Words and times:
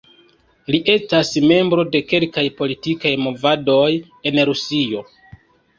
Li 0.75 0.79
estas 0.93 1.29
membro 1.51 1.85
de 1.97 2.01
kelkaj 2.13 2.47
politikaj 2.63 3.15
movadoj 3.27 3.87
en 4.31 4.45
Rusio. 4.53 5.11